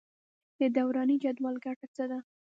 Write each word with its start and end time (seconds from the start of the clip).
د 0.59 0.61
دوراني 0.75 1.15
جدول 1.23 1.55
ګټه 1.65 1.87
څه 1.95 2.03
ده. 2.11 2.19